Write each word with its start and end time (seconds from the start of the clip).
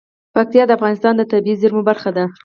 پکتیا 0.35 0.63
د 0.67 0.71
افغانستان 0.77 1.13
د 1.17 1.21
طبیعي 1.31 1.59
زیرمو 1.61 1.81
برخه 1.89 2.09
ده. 2.17 2.25